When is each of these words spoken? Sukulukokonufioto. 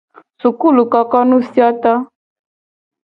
Sukulukokonufioto. 0.39 1.93